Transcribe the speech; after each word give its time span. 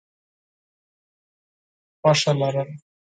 خوښه 1.99 2.31
لرل: 2.39 2.69